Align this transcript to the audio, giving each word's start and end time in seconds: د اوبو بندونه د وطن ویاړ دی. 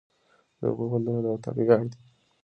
د 0.59 0.61
اوبو 0.69 0.85
بندونه 0.91 1.19
د 1.23 1.27
وطن 1.33 1.55
ویاړ 1.57 1.83
دی. 1.91 1.99